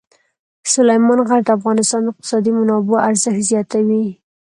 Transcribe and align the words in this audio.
سلیمان 0.73 1.19
غر 1.27 1.41
د 1.45 1.49
افغانستان 1.57 2.01
د 2.03 2.07
اقتصادي 2.13 2.51
منابعو 2.57 3.03
ارزښت 3.09 3.41
زیاتوي. 3.51 4.05